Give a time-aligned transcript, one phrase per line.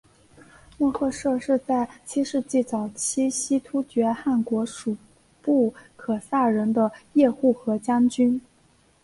[0.79, 4.97] 莫贺设是在七世纪早期西突厥汗国属
[5.43, 8.41] 部可萨人的叶护和将军。